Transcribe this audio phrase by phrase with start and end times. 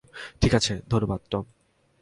[0.41, 1.43] ঠিক আছে, ধন্যবাদ, টম।